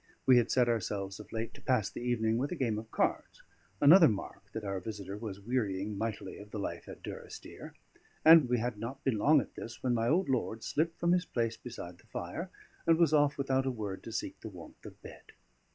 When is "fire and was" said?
12.07-13.13